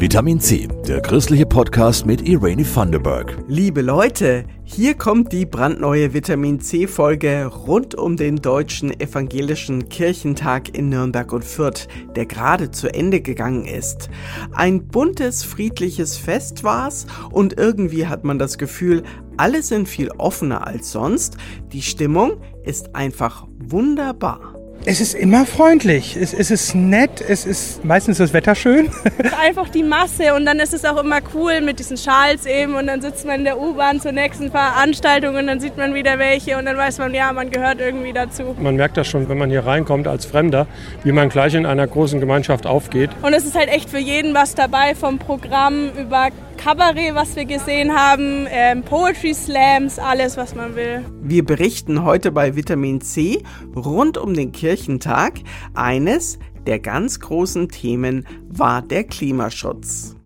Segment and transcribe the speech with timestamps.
[0.00, 3.36] Vitamin C, der christliche Podcast mit Irene Thunderberg.
[3.48, 10.78] Liebe Leute, hier kommt die brandneue Vitamin C Folge rund um den deutschen evangelischen Kirchentag
[10.78, 14.08] in Nürnberg und Fürth, der gerade zu Ende gegangen ist.
[14.52, 19.02] Ein buntes, friedliches Fest war's und irgendwie hat man das Gefühl,
[19.36, 21.38] alle sind viel offener als sonst.
[21.72, 24.57] Die Stimmung ist einfach wunderbar.
[24.90, 28.88] Es ist immer freundlich, es, es, ist nett, es ist meistens das Wetter schön.
[29.38, 32.86] Einfach die Masse und dann ist es auch immer cool mit diesen Schals eben und
[32.86, 36.56] dann sitzt man in der U-Bahn zur nächsten Veranstaltung und dann sieht man wieder welche
[36.56, 38.56] und dann weiß man, ja, man gehört irgendwie dazu.
[38.58, 40.66] Man merkt das schon, wenn man hier reinkommt als Fremder,
[41.04, 43.10] wie man gleich in einer großen Gemeinschaft aufgeht.
[43.20, 47.44] Und es ist halt echt für jeden was dabei, vom Programm über Kabarett, was wir
[47.44, 51.04] gesehen haben, ähm, Poetry Slams, alles, was man will.
[51.22, 53.42] Wir berichten heute bei Vitamin C
[53.74, 55.40] rund um den Kirchentag.
[55.74, 60.16] Eines der ganz großen Themen war der Klimaschutz.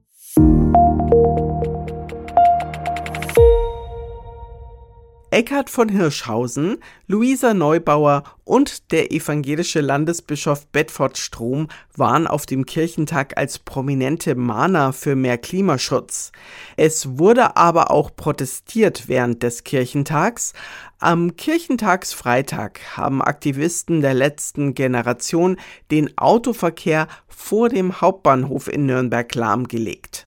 [5.33, 13.39] Eckhard von Hirschhausen, Luisa Neubauer und der evangelische Landesbischof Bedford Strom waren auf dem Kirchentag
[13.39, 16.33] als prominente Mahner für mehr Klimaschutz.
[16.77, 20.53] Es wurde aber auch protestiert während des Kirchentags.
[20.99, 25.57] Am Kirchentagsfreitag haben Aktivisten der letzten Generation
[25.91, 30.27] den Autoverkehr vor dem Hauptbahnhof in Nürnberg lahmgelegt.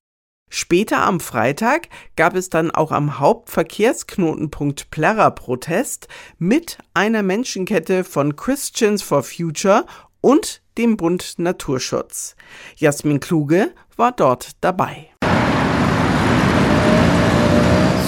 [0.57, 8.37] Später am Freitag gab es dann auch am Hauptverkehrsknotenpunkt Plärrer Protest mit einer Menschenkette von
[8.37, 9.85] Christians for Future
[10.21, 12.37] und dem Bund Naturschutz.
[12.77, 15.09] Jasmin Kluge war dort dabei.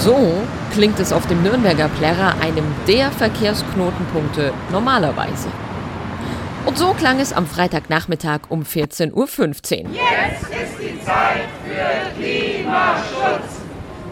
[0.00, 0.16] So
[0.72, 5.48] klingt es auf dem Nürnberger Plärrer, einem der Verkehrsknotenpunkte normalerweise.
[6.68, 9.24] Und so klang es am Freitagnachmittag um 14.15 Uhr.
[9.24, 13.62] Jetzt ist die Zeit für Klimaschutz.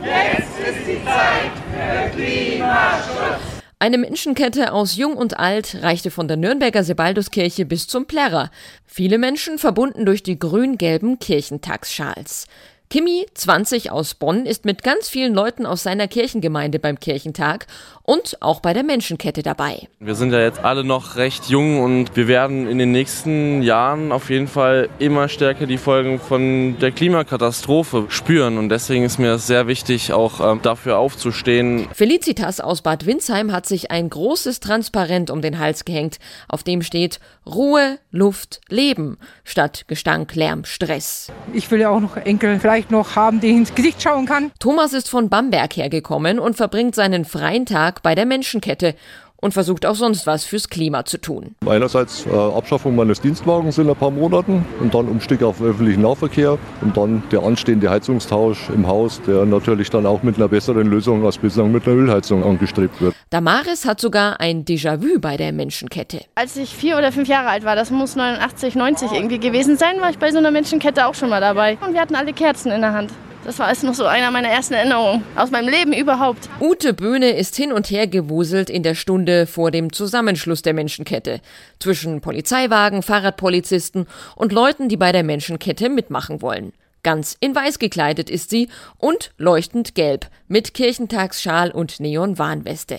[0.02, 3.42] Jetzt ist die Zeit für Klimaschutz.
[3.78, 8.50] Eine Menschenkette aus Jung und Alt reichte von der Nürnberger Sebalduskirche bis zum Plärrer.
[8.86, 12.46] Viele Menschen verbunden durch die grün-gelben Kirchentagsschals.
[12.88, 17.66] Kimi, 20 aus Bonn, ist mit ganz vielen Leuten aus seiner Kirchengemeinde beim Kirchentag
[18.04, 19.88] und auch bei der Menschenkette dabei.
[19.98, 24.12] Wir sind ja jetzt alle noch recht jung und wir werden in den nächsten Jahren
[24.12, 29.38] auf jeden Fall immer stärker die Folgen von der Klimakatastrophe spüren und deswegen ist mir
[29.38, 31.88] sehr wichtig, auch äh, dafür aufzustehen.
[31.92, 36.18] Felicitas aus Bad Windsheim hat sich ein großes Transparent um den Hals gehängt,
[36.48, 41.32] auf dem steht Ruhe, Luft, Leben statt Gestank, Lärm, Stress.
[41.52, 44.52] Ich will ja auch noch Enkel vielleicht noch haben, die ins Gesicht schauen kann.
[44.58, 48.94] Thomas ist von Bamberg hergekommen und verbringt seinen freien Tag bei der Menschenkette
[49.38, 51.54] und versucht auch sonst was fürs Klima zu tun.
[51.66, 56.58] Einerseits äh, Abschaffung meines Dienstwagens in ein paar Monaten und dann Umstieg auf öffentlichen Nahverkehr
[56.80, 61.24] und dann der anstehende Heizungstausch im Haus, der natürlich dann auch mit einer besseren Lösung
[61.24, 63.14] als bislang mit einer Ölheizung angestrebt wird.
[63.30, 66.20] Damaris hat sogar ein Déjà-vu bei der Menschenkette.
[66.34, 70.00] Als ich vier oder fünf Jahre alt war, das muss 89, 90 irgendwie gewesen sein,
[70.00, 71.76] war ich bei so einer Menschenkette auch schon mal dabei.
[71.86, 73.10] Und wir hatten alle Kerzen in der Hand.
[73.46, 76.48] Das war jetzt noch so einer meiner ersten Erinnerungen aus meinem Leben überhaupt.
[76.58, 81.40] Ute Böhne ist hin und her gewuselt in der Stunde vor dem Zusammenschluss der Menschenkette.
[81.78, 86.72] Zwischen Polizeiwagen, Fahrradpolizisten und Leuten, die bei der Menschenkette mitmachen wollen.
[87.04, 88.68] Ganz in weiß gekleidet ist sie
[88.98, 92.98] und leuchtend gelb mit Kirchentagsschal und Neon-Warnweste.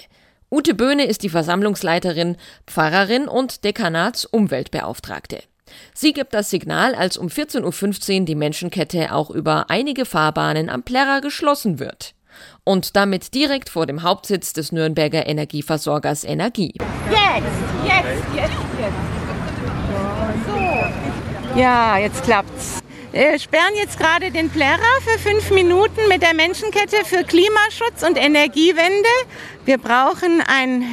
[0.50, 5.40] Ute Böhne ist die Versammlungsleiterin, Pfarrerin und Dekanatsumweltbeauftragte.
[5.94, 10.84] Sie gibt das Signal, als um 14.15 Uhr die Menschenkette auch über einige Fahrbahnen am
[10.84, 12.14] Plärrer geschlossen wird.
[12.64, 16.74] Und damit direkt vor dem Hauptsitz des Nürnberger Energieversorgers Energie.
[17.10, 17.48] Jetzt,
[17.84, 19.18] jetzt, jetzt, jetzt.
[20.46, 21.60] So.
[21.60, 22.84] Ja, jetzt klappt's.
[23.12, 28.18] Wir sperren jetzt gerade den Plärrer für fünf Minuten mit der Menschenkette für Klimaschutz und
[28.18, 29.10] Energiewende.
[29.66, 30.86] Wir brauchen eine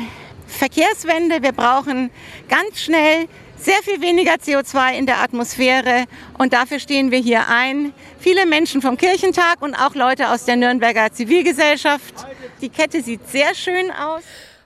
[0.47, 2.11] Verkehrswende, wir brauchen
[2.49, 3.27] ganz schnell
[3.65, 6.05] sehr viel weniger CO2 in der Atmosphäre
[6.39, 7.93] und dafür stehen wir hier ein.
[8.19, 12.15] Viele Menschen vom Kirchentag und auch Leute aus der Nürnberger Zivilgesellschaft.
[12.61, 14.23] Die Kette sieht sehr schön aus.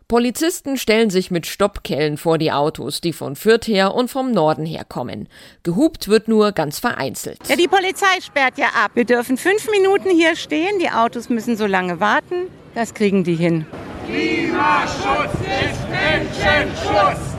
[0.08, 4.64] Polizisten stellen sich mit Stoppkellen vor die Autos, die von Fürth her und vom Norden
[4.64, 5.28] her kommen.
[5.62, 7.38] Gehupt wird nur ganz vereinzelt.
[7.46, 8.92] Ja, die Polizei sperrt ja ab.
[8.94, 10.78] Wir dürfen fünf Minuten hier stehen.
[10.80, 12.46] Die Autos müssen so lange warten.
[12.74, 13.66] Das kriegen die hin.
[14.06, 17.37] Klimaschutz ist Menschenschutz.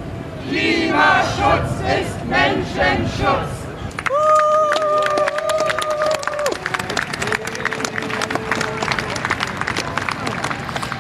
[0.50, 1.70] Klimaschutz
[2.02, 3.50] ist Menschenschutz.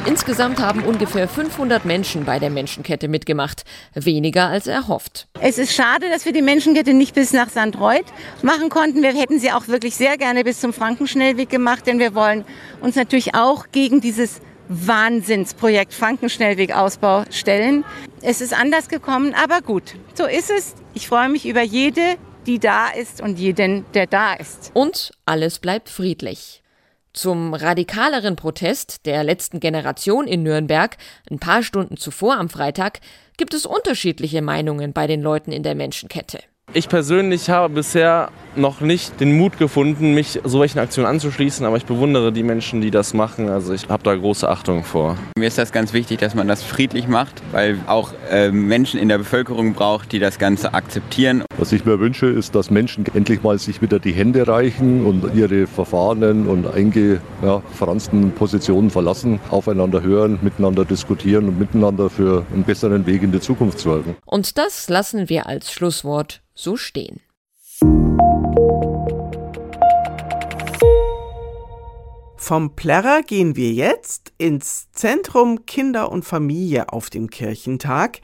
[0.06, 3.63] Insgesamt haben ungefähr 500 Menschen bei der Menschenkette mitgemacht.
[3.96, 5.28] weniger als erhofft.
[5.42, 7.80] Es ist schade, dass wir die Menschenkette nicht bis nach St.
[7.80, 8.06] Reuth
[8.44, 9.02] machen konnten.
[9.02, 12.45] Wir hätten sie auch wirklich sehr gerne bis zum Frankenschnellweg gemacht, denn wir wollen
[12.81, 17.84] uns natürlich auch gegen dieses Wahnsinnsprojekt Frankenschnellwegausbau stellen.
[18.21, 20.75] Es ist anders gekommen, aber gut, so ist es.
[20.94, 24.71] Ich freue mich über jede, die da ist und jeden, der da ist.
[24.74, 26.62] Und alles bleibt friedlich.
[27.13, 30.98] Zum radikaleren Protest der letzten Generation in Nürnberg,
[31.31, 33.00] ein paar Stunden zuvor am Freitag,
[33.38, 36.39] gibt es unterschiedliche Meinungen bei den Leuten in der Menschenkette.
[36.71, 41.86] Ich persönlich habe bisher noch nicht den Mut gefunden, mich solchen Aktionen anzuschließen, aber ich
[41.86, 43.50] bewundere die Menschen, die das machen.
[43.50, 45.18] Also ich habe da große Achtung vor.
[45.38, 49.10] Mir ist das ganz wichtig, dass man das friedlich macht, weil auch äh, Menschen in
[49.10, 51.44] der Bevölkerung braucht, die das Ganze akzeptieren.
[51.57, 55.33] Was ich mir wünsche, ist, dass Menschen endlich mal sich wieder die Hände reichen und
[55.36, 62.63] ihre verfahrenen und eingefransten ja, Positionen verlassen, aufeinander hören, miteinander diskutieren und miteinander für einen
[62.63, 64.16] besseren Weg in die Zukunft sorgen.
[64.25, 67.21] Und das lassen wir als Schlusswort so stehen.
[72.35, 78.21] Vom Plärrer gehen wir jetzt ins Zentrum Kinder und Familie auf dem Kirchentag.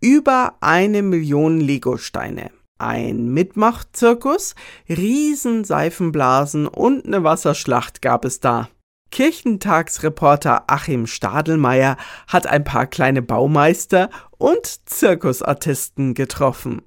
[0.00, 2.50] Über eine Million Legosteine.
[2.78, 4.54] Ein Mitmachzirkus,
[4.88, 8.68] Riesenseifenblasen und eine Wasserschlacht gab es da.
[9.10, 11.96] Kirchentagsreporter Achim Stadelmeier
[12.26, 16.82] hat ein paar kleine Baumeister und Zirkusartisten getroffen.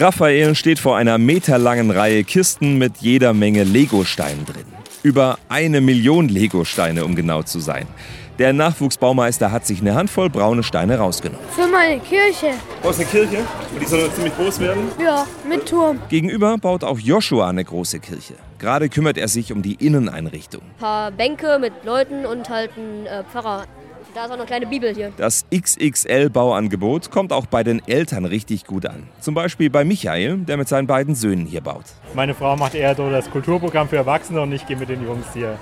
[0.00, 4.64] Raphael steht vor einer meterlangen Reihe Kisten mit jeder Menge Legosteinen drin.
[5.02, 7.88] Über eine Million Legosteine, um genau zu sein.
[8.38, 11.44] Der Nachwuchsbaumeister hat sich eine Handvoll braune Steine rausgenommen.
[11.50, 12.52] Für meine Kirche.
[12.84, 13.38] Aus eine Kirche?
[13.72, 14.84] Und die soll ziemlich groß werden?
[15.02, 15.98] Ja, mit Turm.
[16.08, 18.34] Gegenüber baut auch Joshua eine große Kirche.
[18.60, 20.62] Gerade kümmert er sich um die Inneneinrichtung.
[20.62, 23.64] Ein paar Bänke mit Leuten und halt ein äh, Pfarrer.
[24.14, 25.12] Da ist auch eine kleine Bibel hier.
[25.16, 29.08] Das XXL-Bauangebot kommt auch bei den Eltern richtig gut an.
[29.20, 31.84] Zum Beispiel bei Michael, der mit seinen beiden Söhnen hier baut.
[32.14, 35.26] Meine Frau macht eher so das Kulturprogramm für Erwachsene und ich gehe mit den Jungs
[35.34, 35.58] hier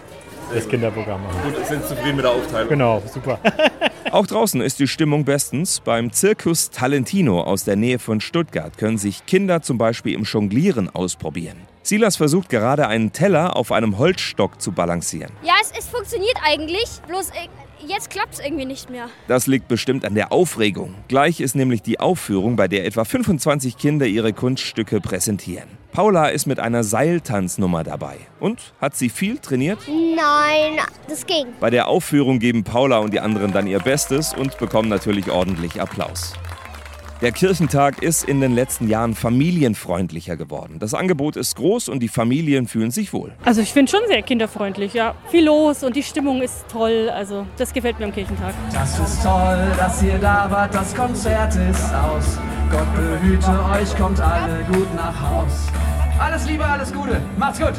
[0.55, 1.55] das Kinderprogramm machen.
[1.57, 2.69] Und sind zufrieden mit der Aufteilung?
[2.69, 3.39] Genau, super.
[4.13, 5.81] Auch draußen ist die Stimmung bestens.
[5.81, 10.89] Beim Zirkus Talentino aus der Nähe von Stuttgart können sich Kinder zum Beispiel im Jonglieren
[10.95, 11.57] ausprobieren.
[11.83, 15.33] Silas versucht gerade einen Teller auf einem Holzstock zu balancieren.
[15.43, 17.49] Ja, es, es funktioniert eigentlich, bloß äh,
[17.87, 19.09] jetzt klappt es irgendwie nicht mehr.
[19.29, 20.95] Das liegt bestimmt an der Aufregung.
[21.09, 25.69] Gleich ist nämlich die Aufführung, bei der etwa 25 Kinder ihre Kunststücke präsentieren.
[25.93, 28.19] Paula ist mit einer Seiltanznummer dabei.
[28.39, 29.79] Und hat sie viel trainiert?
[29.89, 31.47] Nein, das ging.
[31.61, 35.81] Bei der Aufführung geben Paula und die anderen dann ihr Bestes und bekommen natürlich ordentlich
[35.81, 36.35] Applaus.
[37.23, 40.79] Der Kirchentag ist in den letzten Jahren familienfreundlicher geworden.
[40.79, 43.33] Das Angebot ist groß und die Familien fühlen sich wohl.
[43.43, 45.15] Also ich finde schon sehr kinderfreundlich, ja.
[45.31, 47.11] Viel los und die Stimmung ist toll.
[47.11, 48.53] Also das gefällt mir am Kirchentag.
[48.71, 52.39] Das ist toll, dass ihr da wart, das Konzert ist aus.
[52.71, 55.69] Gott behüte euch, kommt alle gut nach Haus.
[56.19, 57.75] Alles Liebe, alles Gute, macht's gut.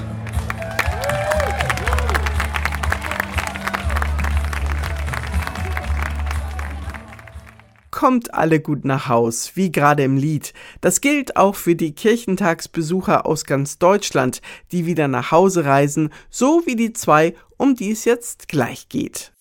[8.07, 10.53] Kommt alle gut nach Haus, wie gerade im Lied.
[10.79, 16.61] Das gilt auch für die Kirchentagsbesucher aus ganz Deutschland, die wieder nach Hause reisen, so
[16.65, 19.33] wie die zwei, um die es jetzt gleich geht.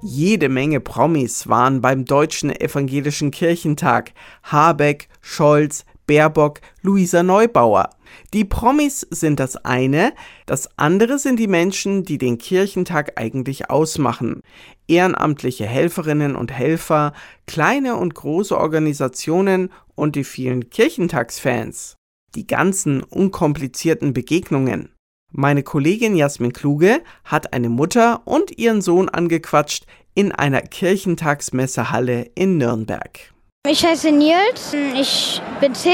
[0.00, 4.12] Jede Menge Promis waren beim Deutschen Evangelischen Kirchentag.
[4.44, 7.88] Habeck, Scholz, Baerbock, Luisa Neubauer.
[8.34, 10.12] Die Promis sind das eine,
[10.44, 14.40] das andere sind die Menschen, die den Kirchentag eigentlich ausmachen.
[14.88, 17.12] Ehrenamtliche Helferinnen und Helfer,
[17.46, 21.94] kleine und große Organisationen und die vielen Kirchentagsfans.
[22.34, 24.88] Die ganzen unkomplizierten Begegnungen.
[25.30, 32.58] Meine Kollegin Jasmin Kluge hat eine Mutter und ihren Sohn angequatscht in einer Kirchentagsmessehalle in
[32.58, 33.32] Nürnberg.
[33.68, 35.92] Ich heiße Nils, ich bin zehn,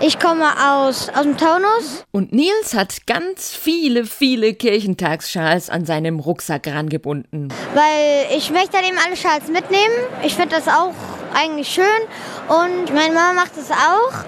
[0.00, 2.04] ich komme aus, aus dem Taunus.
[2.12, 7.52] Und Nils hat ganz viele, viele Kirchentagsschals an seinem Rucksack rangebunden.
[7.74, 9.96] Weil ich möchte dann eben alle Schals mitnehmen.
[10.22, 10.94] Ich finde das auch
[11.34, 11.84] eigentlich schön
[12.48, 14.24] und meine Mama macht es auch.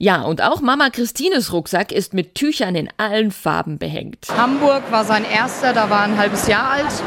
[0.00, 4.26] Ja, und auch Mama Christines Rucksack ist mit Tüchern in allen Farben behängt.
[4.30, 7.02] Hamburg war sein erster, da war ein halbes Jahr alt.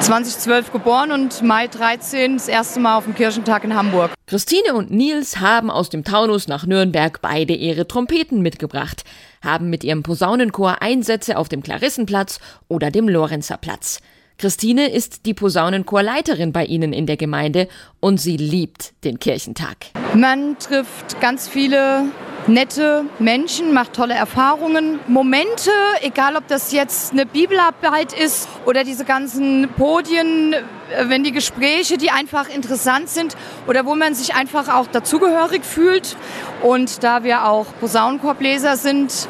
[0.00, 4.12] 2012 geboren und Mai 13 das erste Mal auf dem Kirchentag in Hamburg.
[4.26, 9.04] Christine und Nils haben aus dem Taunus nach Nürnberg beide ihre Trompeten mitgebracht,
[9.42, 12.38] haben mit ihrem Posaunenchor Einsätze auf dem Klarissenplatz
[12.68, 14.00] oder dem Lorenzerplatz.
[14.38, 17.68] Christine ist die Posaunenchorleiterin bei Ihnen in der Gemeinde
[18.00, 19.76] und sie liebt den Kirchentag.
[20.14, 22.04] Man trifft ganz viele
[22.46, 24.98] nette Menschen, macht tolle Erfahrungen.
[25.08, 25.70] Momente,
[26.02, 31.96] egal ob das jetzt eine Bibelarbeit ist oder diese ganzen Podien, äh, wenn die Gespräche,
[31.96, 36.14] die einfach interessant sind oder wo man sich einfach auch dazugehörig fühlt.
[36.62, 39.28] Und da wir auch Posaunenkorbleser sind,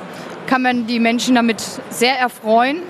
[0.49, 2.83] kann man die Menschen damit sehr erfreuen.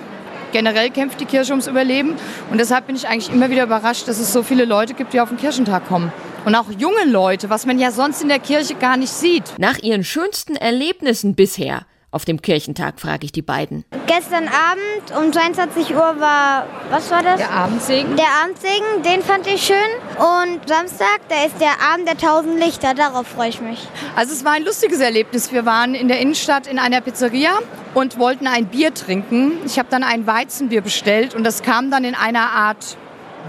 [0.51, 2.15] Generell kämpft die Kirche ums Überleben.
[2.51, 5.21] Und deshalb bin ich eigentlich immer wieder überrascht, dass es so viele Leute gibt, die
[5.21, 6.11] auf den Kirchentag kommen.
[6.45, 9.43] Und auch junge Leute, was man ja sonst in der Kirche gar nicht sieht.
[9.57, 11.85] Nach ihren schönsten Erlebnissen bisher
[12.17, 13.85] auf dem Kirchentag, frage ich die beiden.
[14.07, 17.37] Gestern Abend um 22 Uhr war, was war das?
[17.37, 18.15] Der Abendsegen.
[18.15, 19.77] Der Abendsegen, den fand ich schön.
[20.17, 23.87] Und Samstag, da ist der Abend der tausend Lichter, darauf freue ich mich.
[24.15, 25.51] Also es war ein lustiges Erlebnis.
[25.51, 27.51] Wir waren in der Innenstadt in einer Pizzeria
[27.93, 29.51] und wollten ein Bier trinken.
[29.63, 32.97] Ich habe dann ein Weizenbier bestellt und das kam dann in einer Art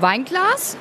[0.01, 0.77] Weinglas.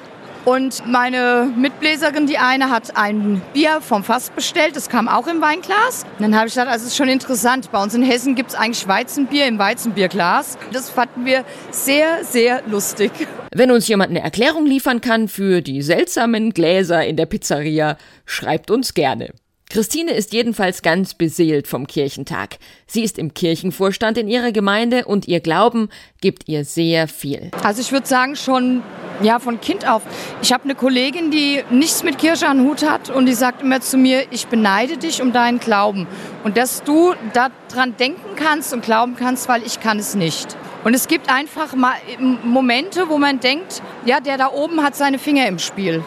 [0.46, 4.76] Und meine Mitbläserin, die eine, hat ein Bier vom Fass bestellt.
[4.76, 6.06] Das kam auch im Weinglas.
[6.18, 7.72] Und dann habe ich gedacht, also es ist schon interessant.
[7.72, 10.58] Bei uns in Hessen gibt es eigentlich Weizenbier im Weizenbierglas.
[10.72, 13.12] Das fanden wir sehr, sehr lustig.
[13.54, 18.72] Wenn uns jemand eine Erklärung liefern kann für die seltsamen Gläser in der Pizzeria, schreibt
[18.72, 19.34] uns gerne.
[19.70, 22.58] Christine ist jedenfalls ganz beseelt vom Kirchentag.
[22.88, 25.90] Sie ist im Kirchenvorstand in ihrer Gemeinde und ihr Glauben
[26.22, 27.52] gibt ihr sehr viel.
[27.64, 28.82] Also ich würde sagen schon
[29.22, 30.04] ja von Kind auf.
[30.42, 33.82] Ich habe eine Kollegin, die nichts mit Kirche an Hut hat und die sagt immer
[33.82, 36.08] zu mir, ich beneide dich um deinen Glauben
[36.46, 40.56] und dass du daran denken kannst und glauben kannst, weil ich kann es nicht.
[40.86, 41.96] Und es gibt einfach mal
[42.44, 46.06] Momente, wo man denkt, ja, der da oben hat seine Finger im Spiel.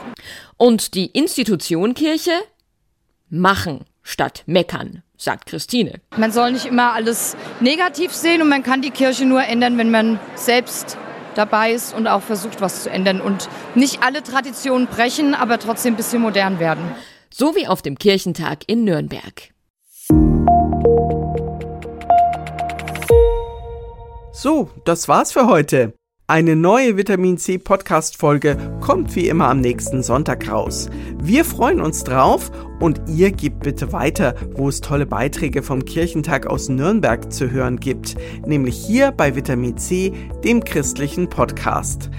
[0.57, 2.33] Und die Institution Kirche
[3.31, 6.01] machen statt meckern, sagt Christine.
[6.17, 9.91] Man soll nicht immer alles negativ sehen und man kann die Kirche nur ändern, wenn
[9.91, 10.97] man selbst
[11.35, 15.95] dabei ist und auch versucht, was zu ändern und nicht alle Traditionen brechen, aber trotzdem
[15.95, 16.85] ein bisschen modern werden.
[17.33, 19.51] So wie auf dem Kirchentag in Nürnberg.
[24.33, 25.93] So, das war's für heute.
[26.31, 30.89] Eine neue Vitamin C Podcast Folge kommt wie immer am nächsten Sonntag raus.
[31.21, 36.47] Wir freuen uns drauf und ihr gebt bitte weiter, wo es tolle Beiträge vom Kirchentag
[36.47, 38.15] aus Nürnberg zu hören gibt,
[38.47, 40.13] nämlich hier bei Vitamin C,
[40.45, 42.11] dem christlichen Podcast.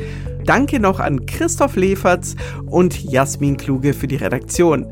[0.44, 4.88] Danke noch an Christoph Leferz und Jasmin Kluge für die Redaktion.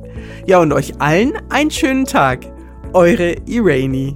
[0.47, 2.45] Ja, und euch allen einen schönen Tag.
[2.93, 4.15] Eure Irani.